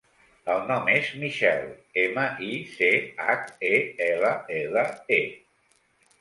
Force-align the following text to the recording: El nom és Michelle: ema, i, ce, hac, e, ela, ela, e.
El 0.51 0.61
nom 0.69 0.87
és 0.93 1.09
Michelle: 1.23 1.75
ema, 2.03 2.23
i, 2.47 2.55
ce, 2.71 2.89
hac, 3.27 3.45
e, 3.71 3.75
ela, 4.07 4.33
ela, 4.63 4.87
e. 5.21 5.23